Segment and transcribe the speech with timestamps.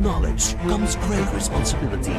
[0.00, 2.16] knowledge comes great responsibility.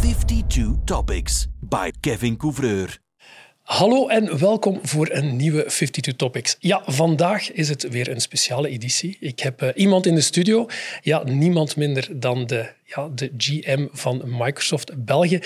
[0.00, 3.05] 52 Topics by Kevin Couvreur.
[3.66, 6.56] Hallo en welkom voor een nieuwe 52 Topics.
[6.58, 9.16] Ja, vandaag is het weer een speciale editie.
[9.20, 10.66] Ik heb uh, iemand in de studio,
[11.02, 15.40] ja, niemand minder dan de, ja, de GM van Microsoft België.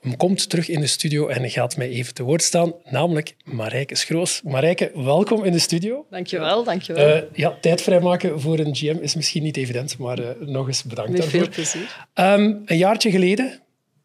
[0.00, 3.94] Hij komt terug in de studio en gaat mij even te woord staan, namelijk Marijke
[3.94, 4.40] Schroos.
[4.44, 6.06] Marijke, welkom in de studio.
[6.10, 7.16] Dankjewel, dankjewel.
[7.16, 10.82] Uh, ja, tijd vrijmaken voor een GM is misschien niet evident, maar uh, nog eens
[10.82, 11.40] bedankt Met daarvoor.
[11.40, 12.06] veel plezier.
[12.14, 13.61] Um, een jaartje geleden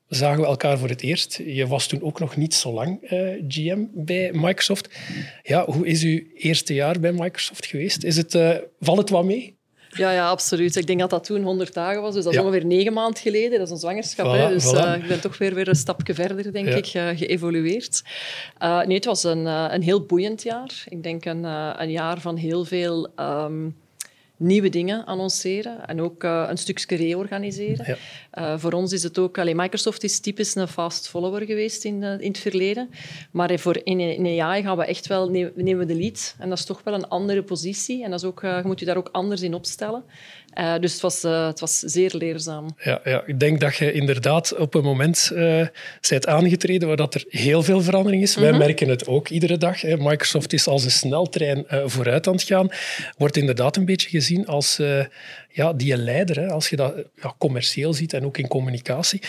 [0.08, 1.42] zagen we elkaar voor het eerst.
[1.46, 4.90] Je was toen ook nog niet zo lang uh, GM bij Microsoft.
[5.44, 8.04] Ja, hoe is uw eerste jaar bij Microsoft geweest?
[8.04, 9.56] Is het, uh, valt het wat mee?
[9.90, 10.76] Ja, ja, absoluut.
[10.76, 12.46] Ik denk dat dat toen 100 dagen was, dus dat is Ja.
[12.46, 13.52] ongeveer negen maanden geleden.
[13.58, 14.26] Dat is een zwangerschap.
[14.26, 14.50] Voilà, hè.
[14.50, 14.78] Dus voilà.
[14.78, 16.76] eh, ik ben toch weer, weer een stapje verder, denk Ja.
[16.76, 18.02] ik, eh, geëvolueerd.
[18.58, 20.84] Eh, nee, het was een, eh, een heel boeiend jaar.
[20.90, 23.70] Ik denk een, eh, een jaar van heel veel ehm,
[24.38, 27.86] nieuwe dingen annonceren en ook eh, een stukje reorganiseren.
[27.88, 27.96] Ja.
[28.32, 29.38] Eh, voor ons is het ook...
[29.38, 32.90] Allee, Microsoft is typisch een fast follower geweest in, eh, in het verleden.
[33.32, 35.30] Maar voor in, in AI gaan we echt wel...
[35.30, 36.36] ne- nemen we de lead.
[36.40, 38.04] En dat is toch wel een andere positie.
[38.04, 40.04] En dat is ook, je moet je daar ook anders in opstellen.
[40.58, 42.76] Eh, dus het was, eh, het was zeer leerzaam.
[42.84, 45.66] Ja, ja, ik denk dat je inderdaad op een moment eh
[46.10, 48.36] bent aangetreden waar dat er heel veel verandering is.
[48.36, 49.82] Wij merken het ook iedere dag.
[49.82, 49.98] Hè.
[49.98, 52.70] Microsoft is als een sneltrein vooruit aan het gaan.
[53.18, 54.82] Wordt inderdaad een beetje gezien als
[55.50, 59.22] ja, die leider, hè, als je dat ja, commercieel ziet en ook in communicatie.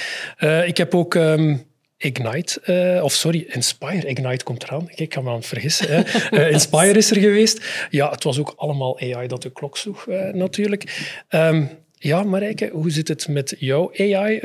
[0.65, 1.15] Ik heb ook...
[1.15, 1.57] ehm,
[1.99, 4.07] Ignite, eh, of sorry, Inspire.
[4.07, 4.89] Ignite komt eraan.
[4.95, 5.89] Ik ga me aan het vergissen.
[5.89, 6.03] Hè.
[6.31, 7.87] Eh, Inspire is er geweest.
[7.91, 11.13] Ja, het was ook allemaal AI dat de klok sloeg, eh, natuurlijk.
[11.29, 11.65] Ehm,
[11.99, 14.41] ja, Marijke, hoe zit het met jouw AI?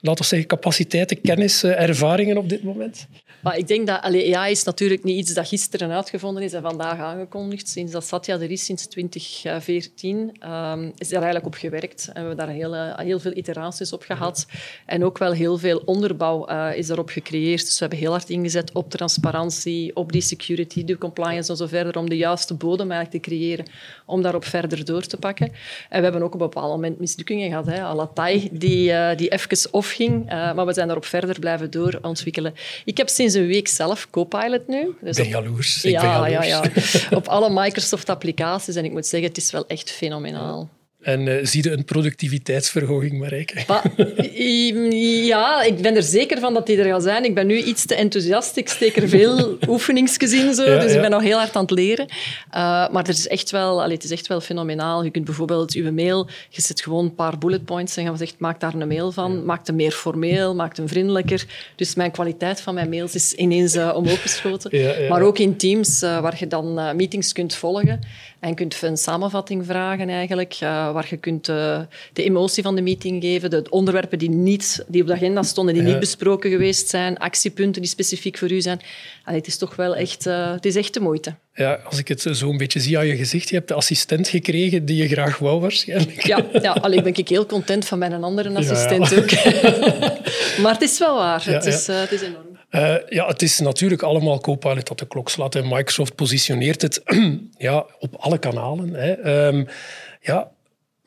[0.00, 3.06] laten we zeggen, capaciteiten, kennis, ervaringen op dit moment?
[3.44, 6.62] Maar ik denk dat allee, AI is natuurlijk niet iets dat gisteren uitgevonden is en
[6.62, 7.68] vandaag aangekondigd.
[7.68, 12.06] Sinds dat Satya er is, sinds 2014, ehm, is er eigenlijk op gewerkt.
[12.06, 14.46] En we hebben daar heel, eh, heel veel iteraties op gehad.
[14.86, 17.60] En ook wel heel veel onderbouw eh, is erop gecreëerd.
[17.60, 21.66] Dus we hebben heel hard ingezet op transparantie, op die security, de compliance en zo
[21.66, 23.66] verder, om de juiste bodem eigenlijk te creëren,
[24.06, 25.52] om daarop verder door te pakken.
[25.88, 27.66] En we hebben ook op een bepaald moment mislukkingen gehad.
[27.66, 27.82] Hè.
[27.82, 30.30] à la Tai, die, eh, die even off ging.
[30.30, 32.54] Eh, maar we zijn daarop verder blijven doorontwikkelen.
[32.84, 34.94] Ik heb sinds een week zelf Copilot nu.
[35.00, 35.84] Dus ben op- jaloers.
[35.84, 36.92] Ik ja, ben ja, jaloers.
[36.92, 37.16] ja.
[37.16, 38.74] Op alle Microsoft-applicaties.
[38.76, 40.68] En ik moet zeggen, het is wel echt fenomenaal.
[41.04, 43.54] En eh, zie je een productiviteitsverhoging, Marijke?
[45.24, 47.24] Ja, ik ben er zeker van dat die er gaat zijn.
[47.24, 48.56] Ik ben nu iets te enthousiast.
[48.56, 50.94] Ik steek er veel oefeningsjes in, zo, Ja, dus ja.
[50.94, 52.06] ik ben nog heel hard aan het leren.
[52.08, 52.14] Uh,
[52.88, 55.04] maar het is, echt wel, allee, het is echt wel fenomenaal.
[55.04, 58.34] Je kunt bijvoorbeeld je mail, je zet gewoon een paar bullet points en je zegt,
[58.38, 59.44] maak daar een mail van.
[59.44, 61.44] Maak hem meer formeel, maak hem vriendelijker.
[61.76, 64.78] Dus mijn kwaliteit van mijn mails is ineens uh, omhoog geschoten.
[64.78, 65.08] Ja.
[65.08, 68.00] Maar ook in Teams, waar je dan meetings kunt volgen
[68.40, 70.58] en kunt een samenvatting vragen eigenlijk,
[70.94, 71.80] waar je kunt uh,
[72.12, 75.74] de emotie van de meeting geven, de onderwerpen die, niet, die op de agenda stonden,
[75.74, 78.80] die niet besproken geweest zijn, actiepunten die specifiek voor u zijn.
[79.24, 81.34] Allee, het is toch wel echt, uh, het is echt de moeite.
[81.54, 84.28] Ja, als ik het zo een beetje zie aan je gezicht, je hebt de assistent
[84.28, 86.26] gekregen die je graag wou waarschijnlijk.
[86.26, 89.22] Ja, ja alleen ben ik heel content van mijn andere assistent ja, ja.
[89.22, 89.30] ook.
[90.62, 92.54] maar het is wel waar, het, is, uh, het is enorm.
[92.74, 95.54] Uh, ja, het is natuurlijk allemaal Copilot dat de klok slaat.
[95.54, 97.02] En Microsoft positioneert het
[97.58, 98.94] ja, op alle kanalen.
[98.94, 99.46] Hè.
[99.46, 99.66] Um,
[100.20, 100.50] ja,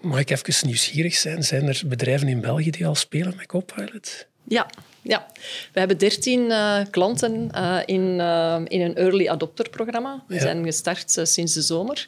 [0.08, 1.44] mag ik even nieuwsgierig zijn?
[1.44, 4.28] Zijn er bedrijven in België die al spelen met Copilot?
[4.44, 4.68] Ja,
[5.02, 5.28] ja.
[5.74, 10.24] we hebben dertien uh, klanten uh, in, uh, in een early adopter programma.
[10.28, 10.40] We ja.
[10.40, 12.08] zijn gestart sinds de zomer.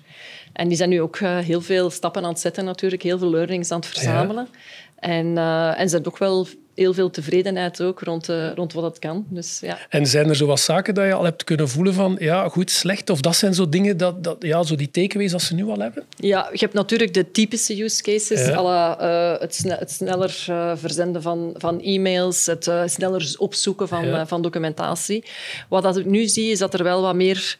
[0.53, 3.71] En die zijn nu ook heel veel stappen aan het zetten natuurlijk, heel veel learnings
[3.71, 4.47] aan het verzamelen.
[4.51, 4.59] Ja.
[4.99, 5.37] En,
[5.77, 6.47] en ze hebben ook wel
[6.79, 9.25] heel veel tevredenheid ook rond, uh, rond wat het kan.
[9.29, 9.77] Dus, ja.
[9.89, 12.71] En zijn er zo wat zaken dat je al hebt kunnen voelen van ja, goed,
[12.71, 13.09] slecht?
[13.09, 15.79] Of dat zijn zo dingen, dat, dat, ja, zo die takeaways dat ze nu al
[15.79, 16.03] hebben?
[16.15, 18.47] Ja, je hebt natuurlijk de typische use cases.
[18.47, 19.01] Ja.
[19.01, 24.27] Uh, het, sne het, sneller uh, verzenden van, van e-mails, het sneller opzoeken van, ja.
[24.27, 25.23] van documentatie.
[25.69, 27.57] Wat dat ik nu zie, is dat er wel wat meer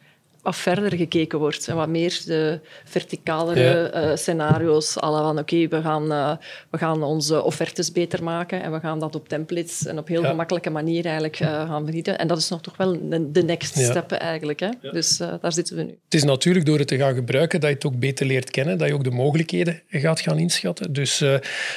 [0.56, 4.10] verder gekeken wordt en wat meer de verticalere ja.
[4.10, 4.98] uh, scenario's.
[4.98, 6.32] Alle van oké, okay, we, gaan, uh,
[6.70, 10.22] we gaan onze offertes beter maken en we gaan dat op templates en op heel
[10.22, 10.30] ja.
[10.30, 12.18] gemakkelijke manier eigenlijk uh, gaan verbieden.
[12.18, 12.98] En dat is nog toch wel
[13.32, 14.60] de next step eigenlijk.
[14.60, 14.70] Hè?
[14.92, 15.98] Dus daar zitten we nu.
[16.04, 18.78] Het is natuurlijk door het te gaan gebruiken dat je het ook beter leert kennen,
[18.78, 20.94] dat je ook de mogelijkheden gaat gaan inschatten.
[20.94, 21.24] Dus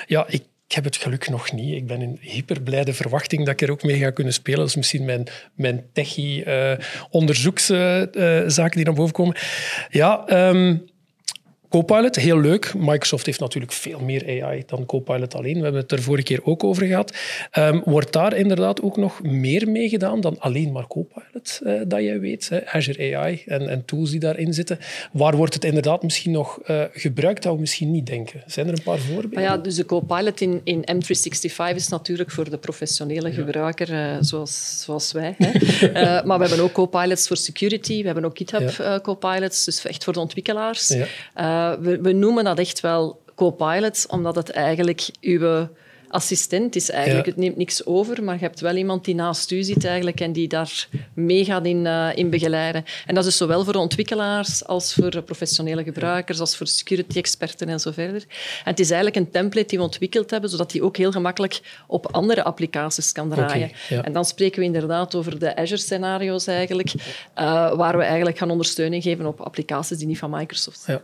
[0.07, 1.75] ja, ik ik heb het geluk nog niet.
[1.75, 4.59] Ik ben in hyperblijde verwachting dat ik er ook mee ga kunnen spelen.
[4.59, 6.73] Dat is misschien mijn, mijn techie uh,
[7.11, 9.37] onderzoekszaken uh, uh, die naar boven komen.
[9.91, 10.85] Ja, um,
[11.73, 12.75] Copilot, heel leuk.
[12.75, 15.55] Microsoft heeft natuurlijk veel meer AI dan Copilot alleen.
[15.55, 17.17] We hebben het er vorige keer ook over gehad.
[17.51, 22.03] Ehm, wordt daar inderdaad ook nog meer mee gedaan dan alleen maar Copilot, uh, dat
[22.03, 22.49] jij weet?
[22.49, 22.67] Hè?
[22.67, 24.79] Azure AI en, en, tools die daarin zitten.
[25.13, 28.43] Waar wordt het inderdaad misschien nog uh, gebruikt dat we misschien niet denken?
[28.47, 29.43] Zijn er een paar voorbeelden?
[29.43, 33.35] Ja, dus de Copilot in, in M365 is natuurlijk voor de professionele ja.
[33.35, 35.35] gebruiker, uh, zoals, zoals wij.
[35.39, 35.51] Hè?
[36.27, 39.01] maar we hebben ook Copilots voor security, we hebben ook GitHub ja.
[39.01, 40.89] Copilots, dus echt voor de ontwikkelaars.
[40.89, 41.07] Ja.
[41.81, 45.69] We, noemen dat echt wel co-pilot, omdat het eigenlijk uw
[46.13, 47.27] assistent is eigenlijk.
[47.27, 50.33] Het neemt niks over, maar je hebt wel iemand die naast u zit eigenlijk en
[50.33, 52.85] die daar mee gaat in, uh, in begeleiden.
[53.07, 57.81] En dat is dus zowel voor ontwikkelaars als voor professionele gebruikers, als voor security-experten en
[57.81, 58.23] zo verder.
[58.65, 61.61] En het is eigenlijk een template die we ontwikkeld hebben, zodat die ook heel gemakkelijk
[61.87, 63.69] op andere applicaties kan draaien.
[63.69, 64.05] Okay, ja.
[64.05, 69.03] En dan spreken we inderdaad over de Azure-scenario's eigenlijk, uh, waar we eigenlijk gaan ondersteuning
[69.03, 71.01] geven op applicaties die niet van Microsoft zijn.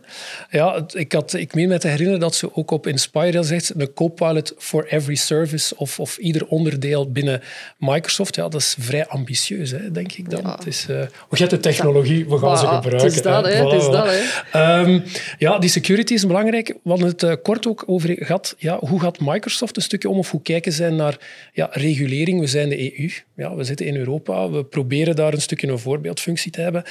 [0.49, 3.71] Ja, ja ik, had, ik meen me te herinneren dat ze ook op Inspire zegt,
[3.75, 7.41] een Copilot for every service of, of ieder onderdeel binnen
[7.77, 10.41] Microsoft, ja, dat is vrij ambitieus, hè, denk ik dan.
[10.41, 10.55] Ja.
[10.55, 13.05] Het is, uh, je hebt de technologie, we gaan ze gebruiken.
[13.05, 13.51] Het is dat, hè.
[13.51, 14.07] Het is dat,
[14.51, 14.79] hè.
[14.79, 15.03] Um,
[15.37, 16.67] ja, die security is belangrijk.
[16.83, 18.55] We hadden het uh, kort ook over gehad.
[18.57, 21.17] Ja, hoe gaat Microsoft een stukje om of hoe kijken zij naar
[21.53, 22.39] ja, regulering?
[22.39, 25.79] We zijn de EU, ja, we zitten in Europa, we proberen daar een stukje een
[25.79, 26.83] voorbeeldfunctie te hebben.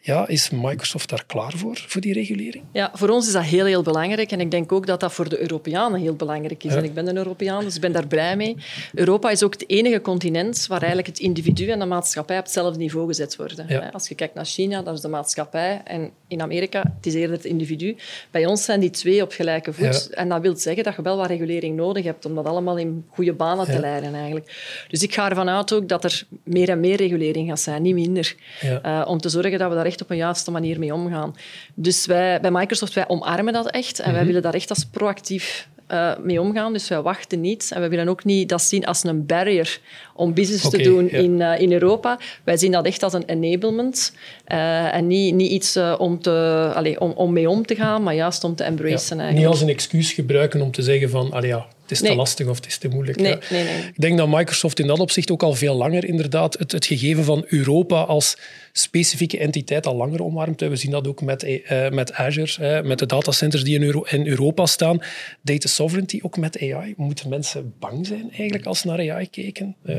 [0.00, 2.64] Ja, is Microsoft daar klaar voor, voor die regulering?
[2.72, 5.28] Ja, voor ons is dat heel, heel belangrijk en ik denk ook dat dat voor
[5.28, 6.74] de Europeanen heel belangrijk is.
[6.74, 8.56] En ik ben een Europeaan, dus ik ben daar blij mee.
[8.94, 12.78] Europa is ook het enige continent waar eigenlijk het individu en de maatschappij op hetzelfde
[12.78, 13.64] niveau gezet worden.
[13.68, 13.88] Ja.
[13.92, 15.80] Als je kijkt naar China, dat is de maatschappij.
[15.84, 17.96] En in Amerika, het is eerder het individu.
[18.30, 20.08] Bij ons zijn die twee op gelijke voet.
[20.10, 20.16] Ja.
[20.16, 23.04] En dat wil zeggen dat je wel wat regulering nodig hebt om dat allemaal in
[23.08, 24.14] goede banen te leiden.
[24.14, 24.84] Eigenlijk.
[24.88, 27.94] Dus ik ga ervan uit ook dat er meer en meer regulering gaat zijn, niet
[27.94, 28.34] minder.
[28.62, 31.34] Uh, om te zorgen dat we daar echt op een juiste manier mee omgaan.
[31.74, 33.98] Dus wij, bij Microsoft, wij omarmen dat echt.
[33.98, 34.26] En wij mhm.
[34.26, 36.72] willen daar echt als proactief uh, mee omgaan.
[36.72, 37.70] Dus wij wachten niet.
[37.74, 39.80] En we willen ook niet dat zien als een barrier
[40.14, 41.18] om business okay, te doen ja.
[41.18, 42.18] in, uh, in Europa.
[42.44, 44.12] Wij zien dat echt als een enablement.
[44.48, 48.14] Uh, en niet, niet iets om, te, allez, om, om mee om te gaan, maar
[48.14, 49.18] juist om te embracen.
[49.18, 51.32] Ja, niet als een excuus gebruiken om te zeggen van...
[51.32, 52.10] Allee, ja, het is nee.
[52.10, 53.20] te lastig of het is te moeilijk.
[53.20, 53.64] Nee, nee.
[53.78, 57.24] Ik denk dat Microsoft in dat opzicht ook al veel langer inderdaad het, het gegeven
[57.24, 58.36] van Europa als
[58.72, 60.60] specifieke entiteit al langer omarmt.
[60.60, 64.02] We zien dat ook met, uh, met Azure, uh, met de datacenters die in, Euro
[64.02, 64.98] in, Europa staan.
[65.42, 66.94] Data sovereignty ook met AI.
[66.96, 69.76] Moeten mensen bang zijn eigenlijk als ze naar AI kijken?
[69.86, 69.94] Uh...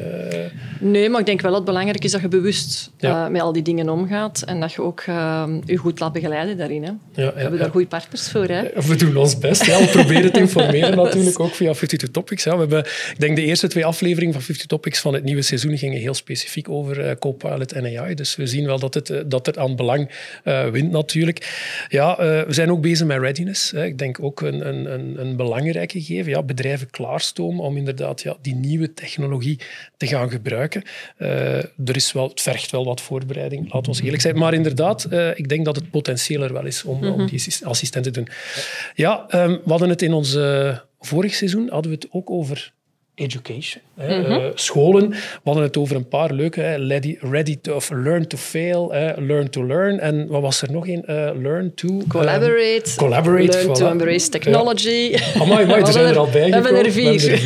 [0.79, 3.29] Nee, maar ik denk wel dat het belangrijk is dat je bewust ja.
[3.29, 5.03] met al die dingen omgaat en dat je ook
[5.65, 6.83] je goed laat begeleiden daarin.
[6.83, 6.89] Hè.
[6.89, 8.45] Ja, ja, we hebben daar goede partners voor.
[8.45, 8.63] Hè.
[8.81, 9.65] We doen ons best.
[9.65, 9.79] Ja.
[9.79, 12.43] We proberen te informeren natuurlijk ook via 52 Topics.
[12.43, 15.77] We hebben, ik denk de eerste twee afleveringen van 50 Topics van het nieuwe seizoen
[15.77, 18.15] gingen heel specifiek over uh, Copilot en AI.
[18.15, 20.09] Dus we zien wel dat het, dat het aan belang
[20.43, 21.85] uh, wint natuurlijk.
[21.89, 23.71] Ja, we zijn ook bezig met readiness.
[23.71, 23.85] Hè.
[23.85, 26.31] Ik denk ook een, een, een, een belangrijk gegeven.
[26.31, 29.59] Ja, bedrijven klaarstomen om inderdaad ja, die nieuwe technologie
[29.97, 30.83] te gaan gebruiken.
[31.17, 34.37] er is wel, het vergt wel wat voorbereiding, laten we eerlijk zijn.
[34.37, 37.11] Maar inderdaad, ik denk dat het potentieel er wel is om, mm -hmm.
[37.11, 38.27] om die assistent te doen.
[38.95, 42.73] Ja, um, we hadden het in onze vorig seizoen hadden we het ook over
[43.17, 43.81] education.
[43.95, 44.45] Hè, mm-hmm.
[44.45, 45.09] uh, scholen.
[45.09, 46.61] We hadden het over een paar leuke.
[46.61, 49.99] Hè, ready, ready to of learn to fail, hè, learn to learn.
[49.99, 51.03] En wat was er nog een?
[51.07, 52.01] Uh, learn to...
[52.07, 52.89] Collaborate.
[52.89, 53.51] Um, collaborate.
[53.51, 53.79] Learn voilà.
[53.79, 54.89] to embrace technology.
[54.89, 55.41] Ja.
[55.41, 57.39] Amai, amai, er zijn er al bij We hebben er vier.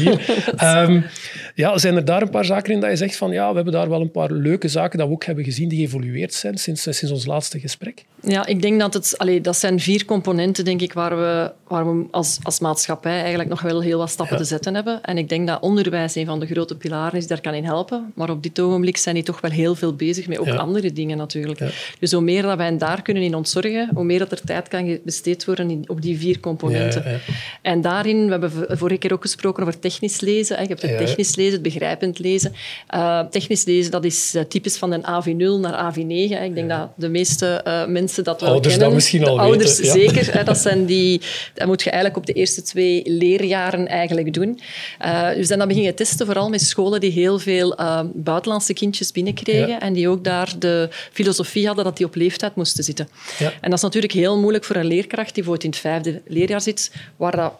[1.55, 3.73] Ja, zijn er daar een paar zaken in dat je zegt van ja, we hebben
[3.73, 6.81] daar wel een paar leuke zaken dat we ook hebben gezien die geëvolueerd zijn sinds,
[6.81, 8.05] sinds ons laatste gesprek?
[8.21, 9.17] Ja, ik denk dat het...
[9.17, 13.49] Allee, dat zijn vier componenten, denk ik, waar we, waar we als, als maatschappij eigenlijk
[13.49, 14.41] nog wel heel wat stappen ja.
[14.41, 15.03] te zetten hebben.
[15.03, 18.11] En ik denk dat onderwijs een van de grote pilaren is, daar kan in helpen.
[18.15, 20.55] Maar op dit ogenblik zijn die toch wel heel veel bezig met ook ja.
[20.55, 21.59] andere dingen natuurlijk.
[21.59, 21.69] Ja.
[21.99, 24.99] Dus hoe meer dat wij daar kunnen in ontzorgen, hoe meer dat er tijd kan
[25.03, 27.21] besteed worden in, op die vier componenten.
[27.61, 30.61] En daarin, we hebben vorige keer ook gesproken over technisch lezen.
[30.61, 32.53] Je hebt het technisch lezen, het begrijpend lezen.
[32.95, 36.43] Uh, technisch lezen, dat is typisch van een AV0 naar AV9.
[36.43, 38.87] Ik denk dat de meeste uh, mensen dat wel ouders kennen.
[38.87, 40.33] Dat misschien al de ouders weten, zeker.
[40.33, 41.21] Hè, dat, zijn die,
[41.53, 44.59] dat moet je eigenlijk op de eerste twee leerjaren eigenlijk doen.
[45.01, 47.75] Uh, dus dan begin je testen, vooral met scholen die heel veel
[48.13, 49.79] buitenlandse kindjes binnenkregen ja.
[49.79, 53.09] en die ook daar de filosofie hadden dat die op leeftijd moesten zitten.
[53.39, 56.61] En dat is natuurlijk heel moeilijk voor een leerkracht die bijvoorbeeld in het vijfde leerjaar
[56.61, 57.53] zit, waar dat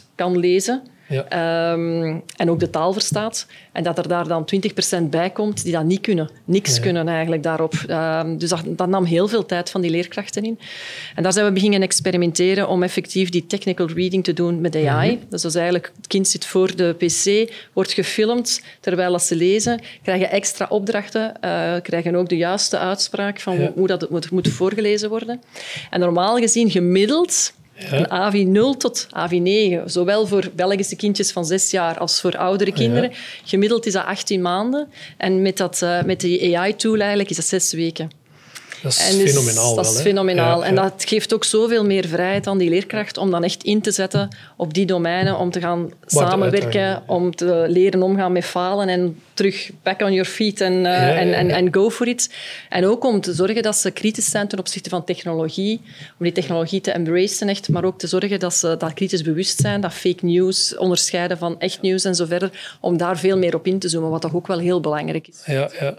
[0.00, 1.24] 80% kan lezen Ja.
[1.28, 3.46] Ehm, en ook de taal verstaat.
[3.72, 6.30] En dat er daar dan 20% bij komt die dat niet kunnen.
[6.44, 7.74] Niks kunnen eigenlijk daarop.
[7.86, 10.58] Ehm, dus dat, dat, nam heel veel tijd van die leerkrachten in.
[11.14, 15.12] En daar zijn we beginnen experimenteren om effectief die technical reading te doen met AI.
[15.12, 15.24] Mhm.
[15.28, 19.80] Dus dat is eigenlijk, het kind zit voor de pc, wordt gefilmd terwijl ze lezen,
[20.02, 23.72] krijgen extra opdrachten, uh, krijgen ook de juiste uitspraak van Ja.
[23.74, 25.40] hoe dat moet, moet voorgelezen worden.
[25.90, 27.52] En normaal gezien gemiddeld
[27.90, 32.36] een AVI 0 tot AVI 9, zowel voor Belgische kindjes van zes jaar als voor
[32.36, 33.12] oudere kinderen.
[33.44, 34.88] Gemiddeld is dat 18 maanden.
[35.16, 38.10] En met, dat, uh, met die AI-tool eigenlijk is dat zes weken.
[38.82, 39.74] Dat is En dus fenomenaal.
[39.74, 40.60] Dat is fenomenaal.
[40.60, 43.80] Ja, En dat geeft ook zoveel meer vrijheid aan die leerkracht om dan echt in
[43.80, 48.88] te zetten op die domeinen, om te gaan samenwerken, om te leren omgaan met falen
[48.88, 51.54] en terug back on your feet en, uh, ja, en, en, ja.
[51.56, 52.34] en go for it.
[52.68, 55.80] En ook om te zorgen dat ze kritisch zijn ten opzichte van technologie,
[56.18, 59.60] om die technologie te embracen echt, maar ook te zorgen dat ze daar kritisch bewust
[59.60, 63.54] zijn, dat fake news onderscheiden van echt nieuws en zo verder, om daar veel meer
[63.54, 65.42] op in te zoomen, wat toch ook wel heel belangrijk is.
[65.44, 65.98] Ja, ja.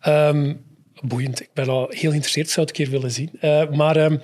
[0.00, 0.54] Ehm,
[1.02, 1.40] boeiend.
[1.40, 3.30] Ik ben al heel geïnteresseerd, zou het een keer willen zien.
[3.40, 4.16] Eh, maar ehm,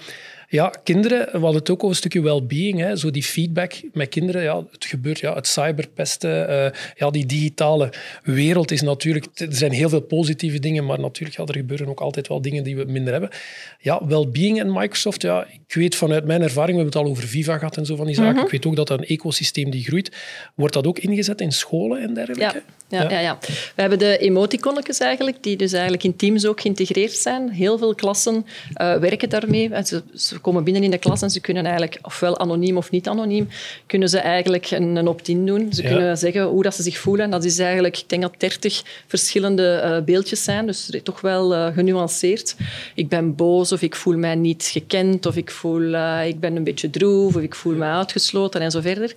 [0.50, 2.78] ja, kinderen, we hadden het ook over een stukje well-being.
[2.80, 4.42] Hè, zo die feedback met kinderen.
[4.42, 6.48] Ja, het gebeurt, ja, het cyberpesten.
[6.48, 9.26] eh, ja, die digitale wereld is natuurlijk...
[9.34, 12.64] Er zijn heel veel positieve dingen, maar natuurlijk, ja, er gebeuren ook altijd wel dingen
[12.64, 13.30] die we minder hebben.
[13.80, 17.28] Ja, well-being en Microsoft, ja, ik weet vanuit mijn ervaring, we hebben het al over
[17.28, 18.44] Viva gehad en zo van die zaken.
[18.44, 20.16] Ik weet ook dat dat een ecosysteem die groeit.
[20.54, 22.62] Wordt dat ook ingezet in scholen en dergelijke?
[22.88, 23.20] Ja, ja, ja.
[23.20, 23.38] ja.
[23.74, 27.50] We hebben de emoticonnetjes eigenlijk, die dus eigenlijk in Teams ook geïntegreerd zijn.
[27.50, 29.70] Heel veel klassen uh, werken daarmee.
[29.84, 30.02] Ze,
[30.38, 33.49] ze, komen binnen in de klas en ze kunnen eigenlijk, ofwel anoniem of niet anoniem,
[33.87, 35.73] kunnen ze eigenlijk een, een opt-in doen.
[35.73, 35.88] Ze Ja.
[35.88, 37.30] kunnen zeggen hoe dat ze zich voelen.
[37.30, 41.66] Dat is eigenlijk, ik denk dat 30 verschillende uh, beeldjes zijn, dus toch wel uh,
[41.66, 42.57] genuanceerd.
[42.95, 46.57] Ik ben boos of ik voel mij niet gekend of ik voel, uh, ik ben
[46.57, 49.12] een beetje droef of ik voel mij uitgesloten en zo verder.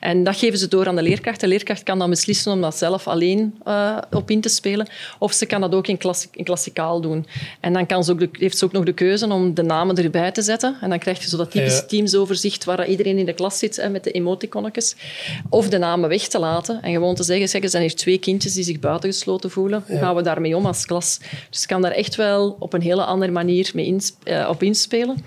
[0.00, 1.40] En dat geven ze door aan de leerkracht.
[1.40, 3.54] De leerkracht kan dan beslissen om dat zelf alleen
[4.10, 4.86] op in te spelen.
[5.18, 7.26] Of ze kan dat ook in, klassi in klassikaal doen.
[7.60, 9.96] En dan kan ze ook de, heeft ze ook nog de keuze om de namen
[9.96, 10.63] erbij te zetten.
[10.80, 11.82] En dan krijg je zo dat typisch Ja.
[11.82, 14.94] teamsoverzicht waar iedereen in de klas zit hè, met de emoticonnetjes.
[15.48, 18.18] Of de namen weg te laten en gewoon te zeggen, zeg, er zijn hier twee
[18.18, 19.84] kindjes die zich buitengesloten voelen.
[19.86, 21.18] Hoe gaan we daarmee om als klas?
[21.50, 25.14] Dus je kan daar echt wel op een hele andere manier mee uh, op inspelen.
[25.16, 25.22] En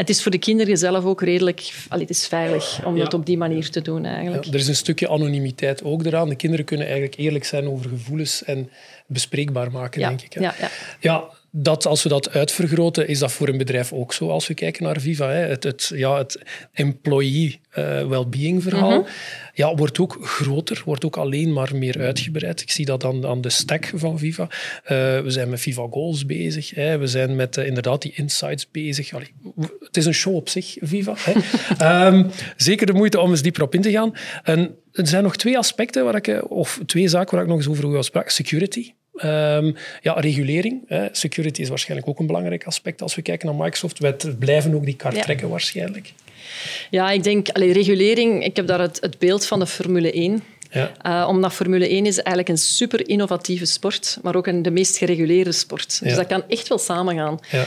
[0.00, 1.72] het is voor de kinderen zelf ook redelijk...
[1.88, 4.46] Allee, het is veilig om het op die manier te doen eigenlijk.
[4.46, 6.28] Er is een stukje anonimiteit ook eraan.
[6.28, 8.70] De kinderen kunnen eigenlijk eerlijk zijn over gevoelens en
[9.06, 10.32] bespreekbaar maken, denk ik.
[10.32, 10.40] Hè.
[10.40, 10.54] ja,
[11.00, 11.30] ja.
[11.54, 14.28] Dat, als we dat uitvergroten, is dat voor een bedrijf ook zo.
[14.28, 15.46] Als we kijken naar Viva, hè.
[15.46, 16.42] Het, het, ja, het
[16.72, 19.10] employee uh, well-being verhaal Mhm.
[19.54, 22.60] ja, wordt ook groter, wordt ook alleen maar meer uitgebreid.
[22.60, 24.42] Ik zie dat aan, aan de stack van Viva.
[24.42, 24.48] Uh,
[25.20, 26.70] we zijn met Viva Goals bezig.
[26.70, 26.98] Hè.
[26.98, 29.12] We zijn met uh, inderdaad die insights bezig.
[29.12, 29.32] Allee,
[29.80, 31.14] het is een show op zich, Viva.
[31.16, 32.06] Hè.
[32.06, 34.14] um, zeker de moeite om eens dieper op in te gaan.
[34.42, 37.58] En er zijn nog twee aspecten, waar ik, eh, of twee zaken waar ik nog
[37.58, 38.32] eens over wil spreken.
[38.32, 38.92] Security.
[39.14, 40.82] Um, ja, regulering.
[40.86, 41.06] Hè.
[41.12, 43.98] Security is waarschijnlijk ook een belangrijk aspect als we kijken naar Microsoft.
[43.98, 45.22] Wij blijven ook die kaart Ja.
[45.22, 46.12] trekken waarschijnlijk.
[46.90, 50.42] Ja, ik denk, allee, regulering, ik heb daar het, het beeld van de Formule 1.
[50.72, 50.92] Ja.
[51.22, 54.96] Uh, omdat Formule 1 is eigenlijk een super innovatieve sport, maar ook een, de meest
[54.96, 56.00] gereguleerde sport.
[56.02, 56.16] Dus Ja.
[56.16, 57.38] dat kan echt wel samengaan.
[57.50, 57.64] Ja.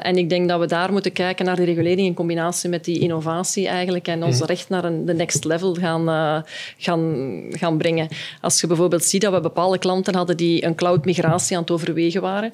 [0.00, 2.84] Uh, en ik denk dat we daar moeten kijken naar de regulering in combinatie met
[2.84, 4.46] die innovatie eigenlijk en ons Mhm.
[4.46, 6.42] recht naar een, de next level gaan, uh,
[6.78, 8.08] gaan, gaan brengen.
[8.40, 12.20] Als je bijvoorbeeld ziet dat we bepaalde klanten hadden die een cloud-migratie aan het overwegen
[12.20, 12.50] waren,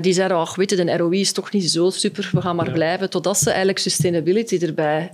[0.00, 2.70] die zeiden, ach, weet je, de ROI is toch niet zo super, we gaan maar
[2.70, 5.10] blijven, totdat ze eigenlijk sustainability erbij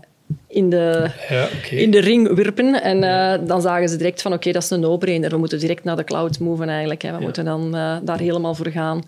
[0.49, 2.83] in de, Ja, in de ring werpen.
[2.83, 5.31] En uh, dan zagen ze direct van oké, dat is een no-brainer.
[5.31, 7.03] We moeten direct naar de cloud moven eigenlijk.
[7.03, 7.17] Hè.
[7.17, 9.03] We moeten dan uh, daar helemaal voor gaan.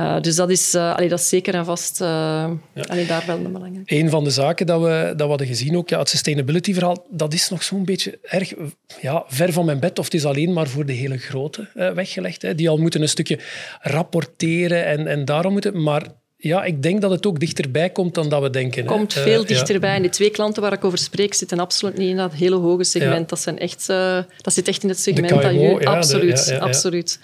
[0.00, 2.58] Uh, dus dat is, allee, dat is zeker en vast ja.
[2.86, 3.90] allee, daar wel een belangrijk.
[3.90, 7.32] Een van de zaken dat we, dat we hadden gezien, ook, ja, het sustainability-verhaal, dat
[7.32, 8.52] is nog zo'n beetje erg
[9.00, 9.98] ja, ver van mijn bed.
[9.98, 12.42] Of het is alleen maar voor de hele grote weggelegd.
[12.42, 13.38] Hè, die al moeten een stukje
[13.80, 15.82] rapporteren en, en daarom moeten...
[15.82, 16.02] Maar
[16.40, 18.84] ja, ik denk dat het ook dichterbij komt dan dat we denken.
[18.84, 19.22] Komt hè.
[19.22, 19.88] veel Uh, dichterbij.
[19.88, 19.96] ja.
[19.96, 22.84] En die twee klanten waar ik over spreek zitten absoluut niet in dat hele hoge
[22.84, 23.20] segment.
[23.20, 23.26] Ja.
[23.26, 25.60] Dat, zijn echt, uh, dat zit echt in het segment KMO, dat je...
[25.60, 27.18] ja, de- absoluut, absoluut.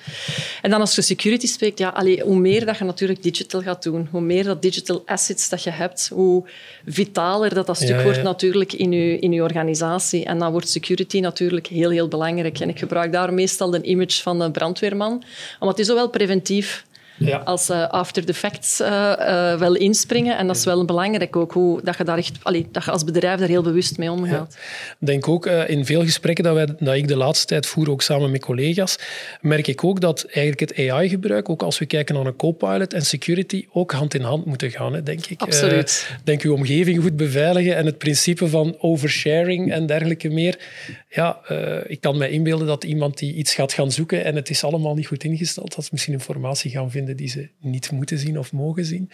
[0.62, 3.82] En dan als je security spreekt, ja, allee, hoe meer dat je natuurlijk digital gaat
[3.82, 6.48] doen, hoe meer dat digital assets dat je hebt, hoe
[6.86, 10.24] vitaler dat, dat stuk wordt natuurlijk in je, in je organisatie.
[10.24, 12.60] En dan wordt security natuurlijk heel, heel belangrijk.
[12.60, 15.22] En ik gebruik daar meestal een image van een brandweerman,
[15.58, 16.84] omdat die zowel preventief
[17.16, 17.36] Ja.
[17.38, 20.36] als uh, after the facts uh, uh, wel inspringen.
[20.36, 23.04] En dat is wel belangrijk ook, hoe, dat, je daar echt, allee, dat je als
[23.04, 24.54] bedrijf daar heel bewust mee omgaat.
[25.00, 28.02] Ik denk ook in veel gesprekken dat, wij, dat ik de laatste tijd voer, ook
[28.02, 28.98] samen met collega's,
[29.40, 33.02] merk ik ook dat eigenlijk het AI-gebruik, ook als we kijken naar een co-pilot en
[33.02, 35.40] security, ook hand in hand moeten gaan, hè, denk ik.
[35.40, 36.10] Absoluut.
[36.24, 40.58] denk uw omgeving goed beveiligen en het principe van oversharing en dergelijke meer.
[41.08, 41.40] ja,
[41.86, 44.94] ik kan me inbeelden dat iemand die iets gaat gaan zoeken en het is allemaal
[44.94, 48.52] niet goed ingesteld, dat ze misschien informatie gaan vinden die ze niet moeten zien of
[48.52, 49.10] mogen zien.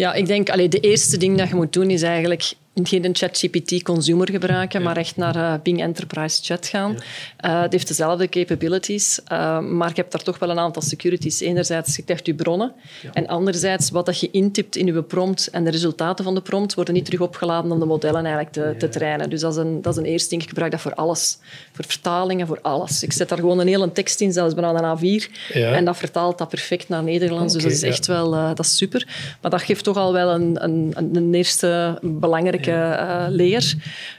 [0.00, 3.82] Ja, ik denk, allee, de eerste ding dat je moet doen is eigenlijk geen ChatGPT
[3.82, 6.90] consumer gebruiken, maar echt naar uh, Bing Enterprise Chat gaan.
[6.90, 11.40] Uh, het heeft dezelfde capabilities, uh, maar je hebt daar toch wel een aantal securities.
[11.40, 12.72] Enerzijds, je krijgt je bronnen.
[13.12, 16.74] En anderzijds, wat dat je intipt in je prompt en de resultaten van de prompt
[16.74, 19.30] worden niet terug opgeladen om de modellen eigenlijk te, te trainen.
[19.30, 20.42] Dus dat is, een, dat is een eerste ding.
[20.42, 21.38] Ik gebruik dat voor alles.
[21.72, 23.02] Voor vertalingen, voor alles.
[23.02, 25.52] Ik zet daar gewoon een hele tekst in, zelfs bijna een A4.
[25.52, 27.54] En dat vertaalt dat perfect naar Nederlands.
[27.54, 29.08] dus dat is echt wel dat is super.
[29.40, 33.74] Maar dat geeft toch al wel een, een, een eerste belangrijke uh, leer.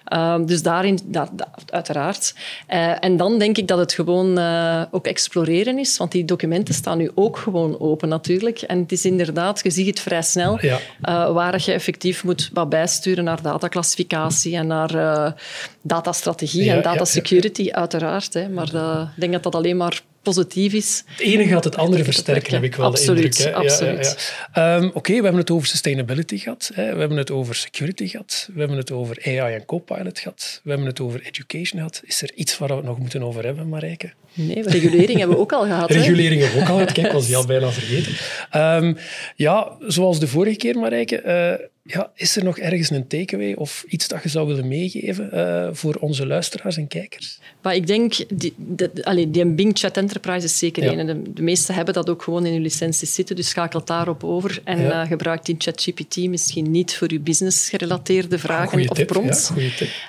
[0.05, 1.29] Ehm, dus daarin, dat,
[1.69, 2.33] uiteraard.
[2.69, 6.73] Uh, en dan denk ik dat het gewoon uh, ook exploreren is, want die documenten
[6.73, 8.61] staan nu ook gewoon open natuurlijk.
[8.61, 10.79] En het is inderdaad, je ziet het vrij snel, ja.
[11.33, 15.33] waar je effectief moet wat bijsturen naar dataclassificatie en naar
[15.81, 18.33] datastrategie ja, en datasecurity, ja, uiteraard.
[18.33, 18.49] Hè.
[18.49, 18.67] Maar
[19.15, 21.03] ik denk dat dat alleen maar positief is.
[21.05, 23.55] Het ene gaat het andere versterken, heb ik wel absoluut, de indruk.
[23.55, 23.69] Hè?
[23.69, 24.33] Absoluut.
[24.53, 26.71] Ja, um, Oké, we hebben het over sustainability gehad.
[26.73, 26.93] Hè?
[26.93, 28.49] We hebben het over security gehad.
[28.53, 30.61] We hebben het over AI en Copilot gehad.
[30.63, 32.01] We hebben het over education gehad.
[32.05, 34.11] Is er iets waar we het nog moeten over hebben, Marijke?
[34.33, 35.91] Nee, regulering hebben we ook al gehad.
[35.91, 36.91] Regulering hebben we ook al gehad.
[36.91, 38.13] Kijk, was die al bijna vergeten.
[38.83, 38.97] Um,
[39.35, 41.23] ja, zoals de vorige keer, Marijke...
[41.59, 45.29] Uh, ja, is er nog ergens een takeaway of iets dat je zou willen meegeven
[45.33, 47.39] uh, voor onze luisteraars en kijkers?
[47.61, 50.91] Maar ik denk, die, de, allee, die Bing Chat Enterprise is zeker ja.
[50.91, 51.05] een.
[51.05, 54.61] De, de meesten hebben dat ook gewoon in hun licenties zitten, dus schakelt daarop over
[54.63, 55.01] en ja.
[55.01, 59.51] uh, gebruikt die ChatGPT misschien niet voor je business-gerelateerde vragen ah, of tip, prompts.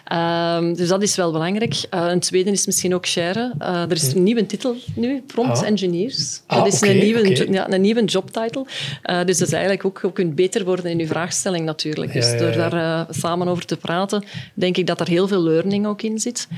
[0.04, 1.74] Ja, um, dus dat is wel belangrijk.
[1.94, 3.54] Uh, een tweede is misschien ook share.
[3.58, 5.66] er is een nieuwe titel nu, Prompt ah.
[5.66, 6.42] Engineers.
[6.46, 7.46] Ah, dat is okay, een, nieuwe, okay.
[7.50, 8.66] ja, een nieuwe jobtitle.
[9.02, 12.12] dus dat is eigenlijk ook, je kunt beter worden in je vraagstelling natuurlijk.
[12.12, 14.24] Dus ja, ja, door daar uh, samen over te praten,
[14.54, 16.48] denk ik dat er heel veel learning ook in zit.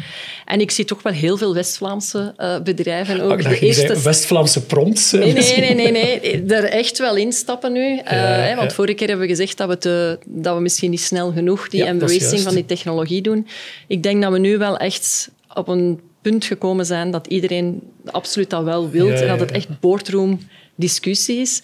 [0.44, 3.20] En ik zie toch wel heel veel West-Vlaamse uh, bedrijven.
[3.20, 4.00] Ook de eerste...
[4.02, 5.12] West-Vlaamse prompts?
[5.12, 6.44] Nee, nee, nee, nee, nee.
[6.46, 8.00] Er echt wel instappen nu.
[8.04, 11.32] Hè, want vorige keer hebben we gezegd dat we, te, dat we misschien niet snel
[11.32, 13.46] genoeg die embracing van die technologie doen.
[13.86, 18.50] Ik denk dat we nu wel echt op een punt gekomen zijn dat iedereen absoluut
[18.50, 20.38] dat wel wil en dat het echt boardroom
[20.74, 21.62] discussie is.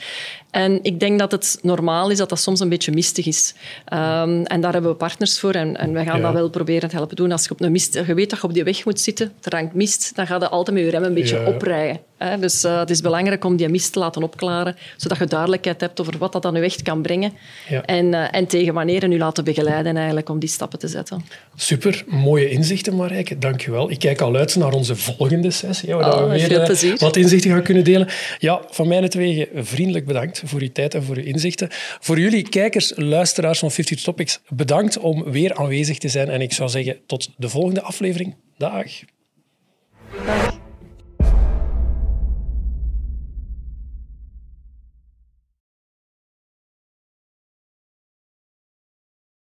[0.51, 3.55] En ik denk dat het normaal is dat dat soms een beetje mistig is.
[3.93, 6.23] Um, en daar hebben we partners voor en, en wij gaan Ja.
[6.23, 7.33] dat wel proberen te helpen doen.
[7.33, 9.55] Als je, op een mist, je weet dat je op die weg moet zitten, er
[9.57, 11.47] hangt mist, dan ga je altijd met je rem een beetje Ja.
[11.47, 12.01] oprijden.
[12.19, 12.39] Hè?
[12.39, 16.01] Dus uh, het is belangrijk om die mist te laten opklaren, zodat je duidelijkheid hebt
[16.01, 17.33] over wat dat dan nu echt kan brengen.
[17.69, 17.83] Ja.
[17.85, 21.25] En, uh, en tegen wanneer en u laten begeleiden eigenlijk om die stappen te zetten.
[21.57, 23.91] Super, mooie inzichten Marijke, dankjewel.
[23.91, 27.51] Ik kijk al uit naar onze volgende sessie, waar Oh, we weer eh, wat inzichten
[27.51, 28.09] gaan kunnen delen.
[28.39, 29.09] Ja, van mijn
[29.55, 30.07] vriendelijk
[30.45, 31.69] voor uw tijd en voor uw inzichten.
[32.01, 36.29] Voor jullie kijkers, luisteraars van 50 Topics, bedankt om weer aanwezig te zijn.
[36.29, 38.35] En ik zou zeggen, tot de volgende aflevering.
[38.57, 38.87] Dag.